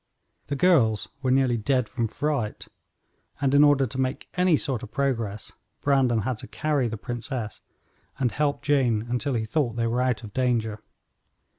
The 0.47 0.55
girls 0.55 1.09
were 1.21 1.29
nearly 1.29 1.57
dead 1.57 1.87
from 1.87 2.07
fright, 2.07 2.67
and 3.39 3.53
in 3.53 3.63
order 3.63 3.85
to 3.85 3.99
make 4.01 4.29
any 4.33 4.57
sort 4.57 4.81
of 4.81 4.89
progress 4.89 5.51
Brandon 5.81 6.21
had 6.21 6.39
to 6.39 6.47
carry 6.47 6.87
the 6.87 6.97
princess 6.97 7.61
and 8.17 8.31
help 8.31 8.63
Jane 8.63 9.05
until 9.07 9.35
he 9.35 9.45
thought 9.45 9.75
they 9.75 9.85
were 9.85 10.01
out 10.01 10.23
of 10.23 10.33
danger. 10.33 10.81